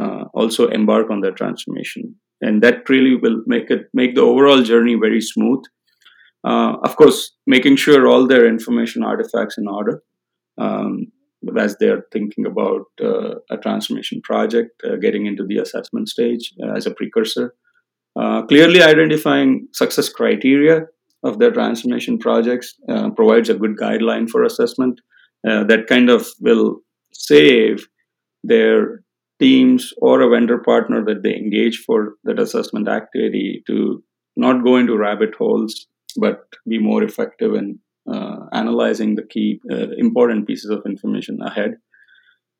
uh, 0.00 0.24
also 0.34 0.68
embark 0.68 1.10
on 1.10 1.20
their 1.20 1.32
transformation 1.32 2.14
and 2.40 2.62
that 2.62 2.88
really 2.88 3.16
will 3.16 3.42
make 3.46 3.70
it 3.70 3.88
make 3.94 4.14
the 4.14 4.20
overall 4.20 4.62
journey 4.62 4.94
very 4.94 5.20
smooth 5.20 5.62
uh, 6.46 6.74
of 6.84 6.96
course 6.96 7.32
making 7.46 7.76
sure 7.76 8.06
all 8.06 8.26
their 8.26 8.46
information 8.46 9.02
artifacts 9.02 9.56
in 9.58 9.66
order 9.68 10.02
um, 10.58 11.06
as 11.58 11.76
they're 11.78 12.04
thinking 12.12 12.46
about 12.46 12.86
uh, 13.02 13.36
a 13.50 13.56
transformation 13.58 14.20
project, 14.22 14.82
uh, 14.84 14.96
getting 14.96 15.26
into 15.26 15.44
the 15.44 15.58
assessment 15.58 16.08
stage 16.08 16.52
uh, 16.62 16.72
as 16.72 16.86
a 16.86 16.94
precursor. 16.94 17.54
Uh, 18.18 18.42
clearly 18.46 18.82
identifying 18.82 19.68
success 19.72 20.08
criteria 20.08 20.82
of 21.22 21.38
their 21.38 21.50
transformation 21.50 22.18
projects 22.18 22.74
uh, 22.88 23.10
provides 23.10 23.48
a 23.48 23.54
good 23.54 23.76
guideline 23.76 24.28
for 24.28 24.44
assessment 24.44 25.00
uh, 25.48 25.64
that 25.64 25.86
kind 25.86 26.08
of 26.08 26.28
will 26.40 26.80
save 27.12 27.86
their 28.42 29.02
teams 29.38 29.92
or 29.98 30.20
a 30.20 30.28
vendor 30.30 30.58
partner 30.58 31.04
that 31.04 31.22
they 31.22 31.34
engage 31.34 31.78
for 31.86 32.14
that 32.24 32.38
assessment 32.38 32.88
activity 32.88 33.62
to 33.66 34.02
not 34.36 34.64
go 34.64 34.76
into 34.76 34.96
rabbit 34.96 35.34
holes 35.34 35.86
but 36.18 36.46
be 36.66 36.78
more 36.78 37.02
effective 37.02 37.54
in 37.54 37.78
uh, 38.10 38.46
analyzing 38.52 39.14
the 39.14 39.22
key 39.22 39.60
uh, 39.70 39.88
important 39.98 40.46
pieces 40.46 40.70
of 40.70 40.82
information 40.86 41.38
ahead. 41.42 41.76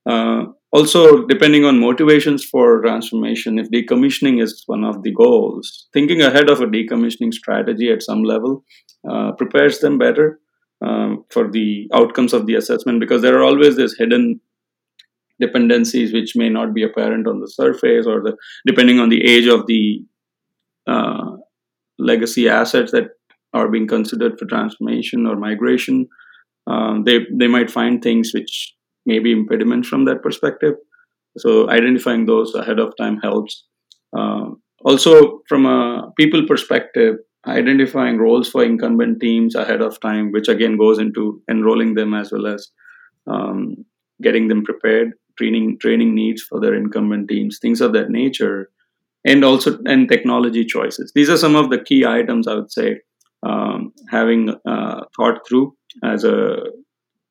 Uh, 0.08 0.46
also, 0.72 1.24
depending 1.26 1.64
on 1.64 1.80
motivations 1.80 2.44
for 2.44 2.82
transformation, 2.82 3.58
if 3.58 3.70
decommissioning 3.70 4.42
is 4.42 4.62
one 4.66 4.84
of 4.84 5.02
the 5.02 5.12
goals, 5.12 5.88
thinking 5.92 6.20
ahead 6.22 6.50
of 6.50 6.60
a 6.60 6.66
decommissioning 6.66 7.32
strategy 7.32 7.90
at 7.90 8.02
some 8.02 8.22
level 8.22 8.64
uh, 9.10 9.32
prepares 9.32 9.78
them 9.80 9.98
better 9.98 10.38
um, 10.84 11.24
for 11.30 11.50
the 11.50 11.88
outcomes 11.94 12.32
of 12.32 12.46
the 12.46 12.54
assessment 12.54 13.00
because 13.00 13.22
there 13.22 13.38
are 13.38 13.44
always 13.44 13.76
these 13.76 13.96
hidden 13.98 14.40
dependencies 15.40 16.12
which 16.12 16.34
may 16.34 16.48
not 16.48 16.74
be 16.74 16.82
apparent 16.82 17.26
on 17.26 17.40
the 17.40 17.50
surface 17.50 18.06
or 18.06 18.22
the 18.22 18.36
depending 18.66 18.98
on 18.98 19.08
the 19.08 19.24
age 19.24 19.46
of 19.46 19.66
the 19.66 20.04
uh, 20.86 21.36
legacy 21.98 22.48
assets 22.48 22.92
that 22.92 23.08
are 23.52 23.70
being 23.70 23.86
considered 23.86 24.38
for 24.38 24.46
transformation 24.46 25.26
or 25.26 25.36
migration, 25.36 26.08
um, 26.66 27.04
they 27.04 27.20
they 27.32 27.46
might 27.46 27.70
find 27.70 28.02
things 28.02 28.32
which 28.34 28.74
may 29.06 29.18
be 29.18 29.32
impediments 29.32 29.88
from 29.88 30.04
that 30.04 30.22
perspective. 30.22 30.74
So 31.38 31.68
identifying 31.70 32.26
those 32.26 32.54
ahead 32.54 32.78
of 32.78 32.96
time 32.96 33.18
helps. 33.18 33.64
Uh, 34.16 34.50
also, 34.84 35.40
from 35.48 35.66
a 35.66 36.10
people 36.18 36.46
perspective, 36.46 37.16
identifying 37.46 38.18
roles 38.18 38.48
for 38.48 38.64
incumbent 38.64 39.20
teams 39.20 39.54
ahead 39.54 39.80
of 39.80 40.00
time, 40.00 40.32
which 40.32 40.48
again 40.48 40.76
goes 40.76 40.98
into 40.98 41.40
enrolling 41.50 41.94
them 41.94 42.14
as 42.14 42.32
well 42.32 42.46
as 42.46 42.68
um, 43.26 43.76
getting 44.22 44.48
them 44.48 44.62
prepared, 44.64 45.12
training 45.38 45.78
training 45.80 46.14
needs 46.14 46.42
for 46.42 46.60
their 46.60 46.74
incumbent 46.74 47.28
teams, 47.28 47.58
things 47.60 47.80
of 47.80 47.92
that 47.92 48.10
nature, 48.10 48.70
and 49.24 49.44
also 49.44 49.78
and 49.86 50.08
technology 50.08 50.64
choices. 50.64 51.12
These 51.14 51.30
are 51.30 51.36
some 51.36 51.56
of 51.56 51.70
the 51.70 51.82
key 51.82 52.04
items 52.06 52.46
I 52.46 52.54
would 52.54 52.72
say 52.72 53.00
um, 53.42 53.92
having 54.10 54.54
uh, 54.66 55.04
thought 55.16 55.46
through 55.46 55.74
as 56.04 56.24
a 56.24 56.58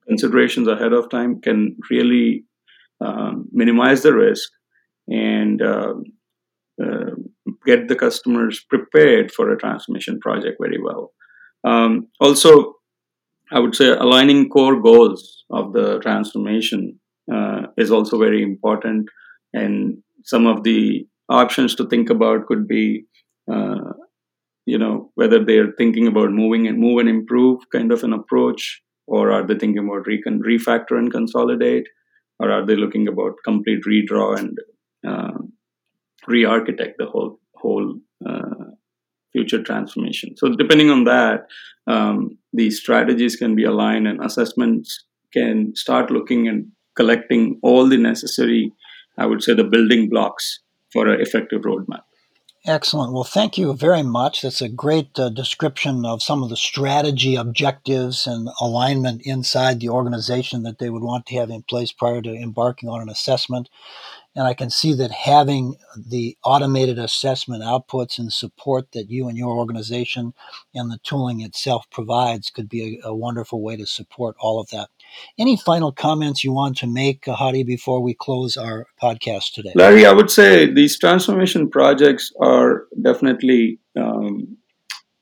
considerations 0.08 0.68
ahead 0.68 0.94
of 0.94 1.10
time 1.10 1.42
can 1.42 1.78
really 1.90 2.46
um, 3.04 3.48
minimize 3.52 4.04
the 4.04 4.14
risk 4.14 4.50
and 5.08 5.62
uh, 5.62 5.94
uh, 6.84 7.12
get 7.66 7.88
the 7.88 7.96
customers 7.96 8.64
prepared 8.70 9.32
for 9.32 9.52
a 9.52 9.58
transformation 9.58 10.20
project 10.20 10.58
very 10.60 10.82
well. 10.82 11.12
Um, 11.66 12.08
also, 12.20 12.76
I 13.52 13.60
would 13.60 13.76
say 13.76 13.90
aligning 13.90 14.50
core 14.50 14.82
goals 14.82 15.44
of 15.52 15.74
the 15.74 16.00
transformation 16.00 17.00
uh, 17.32 17.68
is 17.78 17.92
also 17.92 18.18
very 18.18 18.42
important. 18.42 19.08
And 19.54 19.98
some 20.24 20.48
of 20.48 20.64
the 20.64 21.08
options 21.30 21.76
to 21.76 21.88
think 21.88 22.10
about 22.10 22.48
could 22.48 22.68
be, 22.68 23.06
uh, 23.52 23.94
you 24.66 24.78
know, 24.78 25.12
whether 25.16 25.44
they're 25.44 25.74
thinking 25.78 26.08
about 26.08 26.32
moving 26.32 26.68
and 26.68 26.80
move 26.80 27.00
and 27.00 27.10
improve 27.10 27.62
kind 27.72 27.92
of 27.92 28.04
an 28.04 28.14
approach, 28.14 28.82
or 29.08 29.32
are 29.32 29.46
they 29.46 29.58
thinking 29.58 29.88
about 29.88 30.06
refactor 30.06 30.98
and 30.98 31.12
consolidate, 31.12 31.88
or 32.40 32.52
are 32.52 32.66
they 32.66 32.76
looking 32.76 33.08
about 33.08 33.34
complete 33.44 33.84
redraw 33.88 34.38
and 34.38 34.58
uh, 35.08 35.38
re-architect 36.28 36.96
the 36.98 37.06
whole 37.06 37.40
whole 37.56 37.96
uh, 38.28 38.66
future 39.32 39.62
transformation. 39.62 40.36
So 40.38 40.50
depending 40.56 40.90
on 40.90 41.04
that, 41.06 41.48
um, 41.88 42.38
these 42.54 42.80
strategies 42.80 43.36
can 43.36 43.56
be 43.56 43.66
aligned, 43.66 44.08
and 44.08 44.24
assessments 44.24 45.04
can 45.34 45.76
start 45.76 46.10
looking 46.10 46.48
and 46.48 46.68
collecting 46.96 47.60
all 47.62 47.90
the 47.90 47.98
necessary, 47.98 48.72
I 49.18 49.26
would 49.26 49.44
say, 49.44 49.54
the 49.54 49.66
building 49.66 50.10
blocks 50.10 50.60
for 50.94 51.10
an 51.10 51.20
effective 51.20 51.64
roadmap. 51.64 52.04
Excellent. 52.68 53.14
Well, 53.14 53.24
thank 53.24 53.58
you 53.58 53.74
very 53.76 54.04
much. 54.04 54.42
That's 54.42 54.62
a 54.62 54.70
great 54.70 55.20
uh, 55.20 55.30
description 55.30 56.06
of 56.06 56.24
some 56.24 56.44
of 56.44 56.50
the 56.50 56.58
strategy 56.58 57.36
objectives 57.36 58.26
and 58.26 58.50
alignment 58.60 59.22
inside 59.24 59.80
the 59.80 59.90
organization 59.90 60.64
that 60.64 60.80
they 60.80 60.90
would 60.90 61.04
want 61.04 61.28
to 61.28 61.36
have 61.36 61.52
in 61.52 61.62
place 61.62 61.92
prior 61.92 62.22
to 62.24 62.34
embarking 62.34 62.90
on 62.90 63.02
an 63.02 63.10
assessment. 63.10 63.70
And 64.36 64.48
I 64.48 64.54
can 64.54 64.70
see 64.70 64.94
that 64.96 65.12
having 65.12 65.76
the 65.96 66.38
automated 66.44 67.00
assessment 67.00 67.64
outputs 67.64 68.20
and 68.20 68.34
support 68.34 68.94
that 68.94 69.10
you 69.12 69.30
and 69.30 69.38
your 69.38 69.58
organization 69.58 70.34
and 70.74 70.92
the 70.92 71.00
tooling 71.04 71.42
itself 71.42 71.86
provides 71.92 72.50
could 72.50 72.70
be 72.70 73.00
a, 73.04 73.10
a 73.10 73.16
wonderful 73.16 73.62
way 73.62 73.78
to 73.78 73.86
support 73.88 74.36
all 74.40 74.60
of 74.60 74.70
that. 74.72 74.90
Any 75.38 75.58
final 75.58 75.92
comments 75.92 76.44
you 76.44 76.52
want 76.54 76.78
to 76.78 76.88
make, 76.88 77.26
Hari, 77.26 77.64
before 77.64 78.02
we 78.02 78.14
close 78.14 78.58
our 78.58 78.86
podcast 79.02 79.54
today? 79.54 79.72
Larry, 79.76 80.06
I 80.06 80.14
would 80.14 80.30
say 80.30 80.72
these 80.72 80.98
transformation 80.98 81.70
projects 81.70 82.32
are 82.42 82.86
definitely 83.02 83.80
um, 83.98 84.58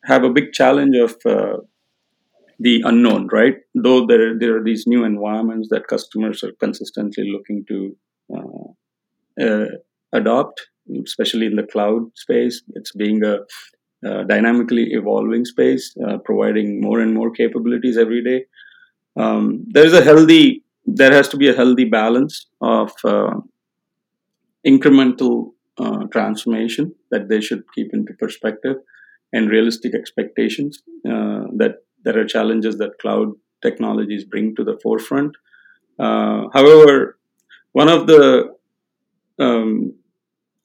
have 0.05 0.23
a 0.23 0.29
big 0.29 0.53
challenge 0.53 0.95
of 0.95 1.15
uh, 1.25 1.57
the 2.59 2.81
unknown, 2.85 3.27
right? 3.31 3.55
Though 3.75 4.05
there, 4.05 4.37
there 4.37 4.57
are 4.57 4.63
these 4.63 4.85
new 4.87 5.03
environments 5.03 5.69
that 5.69 5.87
customers 5.87 6.43
are 6.43 6.53
consistently 6.59 7.31
looking 7.31 7.65
to 7.67 7.95
uh, 8.35 9.43
uh, 9.43 9.65
adopt, 10.11 10.61
especially 11.05 11.47
in 11.47 11.55
the 11.55 11.63
cloud 11.63 12.03
space. 12.15 12.61
It's 12.75 12.91
being 12.93 13.23
a 13.23 13.39
uh, 14.07 14.23
dynamically 14.23 14.87
evolving 14.91 15.45
space, 15.45 15.95
uh, 16.05 16.17
providing 16.17 16.81
more 16.81 16.99
and 16.99 17.13
more 17.13 17.31
capabilities 17.31 17.97
every 17.97 18.21
day. 18.23 18.45
Um, 19.15 19.65
there 19.69 19.85
is 19.85 19.93
a 19.93 20.03
healthy, 20.03 20.63
there 20.85 21.11
has 21.11 21.27
to 21.29 21.37
be 21.37 21.49
a 21.49 21.55
healthy 21.55 21.85
balance 21.85 22.47
of 22.61 22.91
uh, 23.03 23.35
incremental 24.65 25.51
uh, 25.77 26.05
transformation 26.11 26.93
that 27.11 27.29
they 27.29 27.41
should 27.41 27.63
keep 27.73 27.93
into 27.93 28.13
perspective 28.13 28.77
and 29.31 29.49
realistic 29.49 29.93
expectations 29.95 30.83
uh, 31.07 31.45
that 31.57 31.77
there 32.03 32.17
are 32.19 32.25
challenges 32.25 32.77
that 32.77 32.99
cloud 32.99 33.29
technologies 33.61 34.23
bring 34.25 34.55
to 34.55 34.63
the 34.63 34.77
forefront. 34.83 35.35
however, 35.99 37.17
one 37.71 37.89
of 37.89 38.07
the 38.07 38.53
um, 39.39 39.95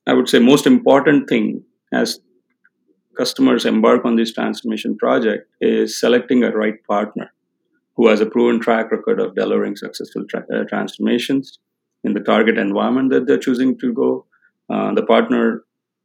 I 0.08 0.14
would 0.14 0.28
say, 0.28 0.38
most 0.38 0.66
important 0.66 1.28
thing 1.28 1.64
as 1.92 2.20
customers 3.16 3.66
embark 3.66 4.06
on 4.06 4.16
this 4.16 4.32
transformation 4.32 4.96
project 4.96 5.50
is 5.60 6.00
selecting 6.00 6.42
a 6.42 6.50
right 6.50 6.82
partner 6.86 7.30
who 7.98 8.08
has 8.08 8.20
a 8.20 8.26
proven 8.26 8.60
track 8.60 8.92
record 8.92 9.20
of 9.20 9.34
delivering 9.34 9.76
successful 9.76 10.24
tra- 10.30 10.46
uh, 10.54 10.64
transformations 10.68 11.58
in 12.04 12.14
the 12.14 12.20
target 12.20 12.56
environment 12.56 13.10
that 13.10 13.26
they're 13.26 13.38
choosing 13.46 13.76
to 13.80 13.92
go. 13.92 14.24
Uh, 14.72 14.94
the 14.94 15.02
partner 15.04 15.64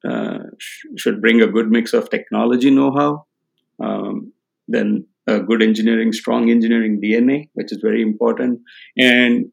uh, 0.09 0.39
sh- 0.57 0.87
should 0.97 1.21
bring 1.21 1.41
a 1.41 1.47
good 1.47 1.69
mix 1.69 1.93
of 1.93 2.09
technology 2.09 2.71
know-how, 2.71 3.25
um, 3.79 4.33
then 4.67 5.05
a 5.27 5.39
good 5.39 5.61
engineering, 5.61 6.11
strong 6.11 6.49
engineering 6.49 6.99
DNA, 6.99 7.49
which 7.53 7.71
is 7.71 7.79
very 7.81 8.01
important, 8.01 8.59
and 8.97 9.45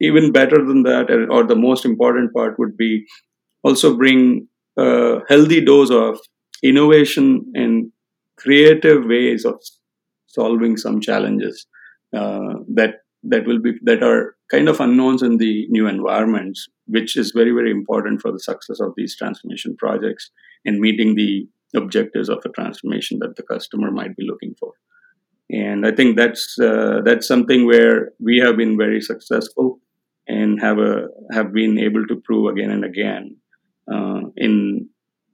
even 0.00 0.32
better 0.32 0.64
than 0.64 0.84
that, 0.84 1.10
or 1.30 1.44
the 1.44 1.56
most 1.56 1.84
important 1.84 2.32
part 2.32 2.58
would 2.58 2.76
be 2.76 3.04
also 3.64 3.96
bring 3.96 4.48
a 4.76 5.18
healthy 5.28 5.64
dose 5.64 5.90
of 5.90 6.18
innovation 6.62 7.44
and 7.54 7.92
creative 8.38 9.04
ways 9.04 9.44
of 9.44 9.60
solving 10.26 10.76
some 10.76 11.00
challenges 11.00 11.66
that 12.12 12.94
that 13.24 13.46
will 13.46 13.60
be 13.60 13.72
that 13.82 14.02
are 14.02 14.36
kind 14.50 14.68
of 14.68 14.80
unknowns 14.80 15.22
in 15.22 15.38
the 15.38 15.66
new 15.68 15.86
environments, 15.86 16.68
which 16.86 17.16
is 17.16 17.32
very 17.34 17.52
very 17.52 17.70
important 17.70 18.20
for 18.20 18.32
the 18.32 18.40
success 18.40 18.80
of 18.80 18.92
these 18.96 19.16
transformation 19.16 19.76
projects 19.78 20.30
and 20.64 20.80
meeting 20.80 21.14
the 21.14 21.46
objectives 21.74 22.28
of 22.28 22.42
a 22.44 22.50
transformation 22.50 23.18
that 23.20 23.36
the 23.36 23.42
customer 23.42 23.90
might 23.90 24.16
be 24.16 24.26
looking 24.26 24.54
for. 24.58 24.72
And 25.50 25.86
I 25.86 25.92
think 25.92 26.16
that's 26.16 26.58
uh, 26.58 27.00
that's 27.04 27.28
something 27.28 27.66
where 27.66 28.12
we 28.18 28.38
have 28.38 28.56
been 28.56 28.76
very 28.76 29.00
successful 29.00 29.80
and 30.26 30.60
have 30.60 30.78
a 30.78 31.08
have 31.32 31.52
been 31.52 31.78
able 31.78 32.06
to 32.06 32.16
prove 32.24 32.50
again 32.50 32.70
and 32.70 32.84
again 32.84 33.36
uh, 33.92 34.20
in 34.36 34.88